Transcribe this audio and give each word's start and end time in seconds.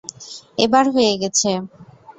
এবার 0.57 0.85
হয়ে 0.95 1.13
গেছে। 1.21 1.49